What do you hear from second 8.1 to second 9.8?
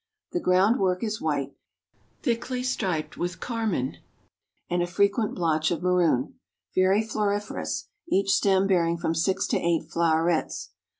stem bearing from six to